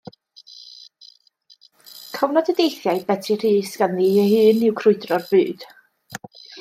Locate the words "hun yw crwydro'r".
4.49-5.29